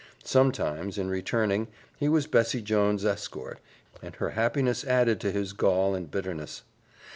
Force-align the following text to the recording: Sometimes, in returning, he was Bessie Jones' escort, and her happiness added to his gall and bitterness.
Sometimes, 0.23 0.97
in 0.97 1.11
returning, 1.11 1.67
he 1.95 2.09
was 2.09 2.25
Bessie 2.25 2.63
Jones' 2.63 3.05
escort, 3.05 3.59
and 4.01 4.15
her 4.15 4.31
happiness 4.31 4.83
added 4.83 5.19
to 5.19 5.31
his 5.31 5.53
gall 5.53 5.93
and 5.93 6.09
bitterness. 6.09 6.63